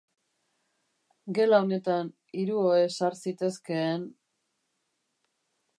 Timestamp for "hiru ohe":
2.41-2.89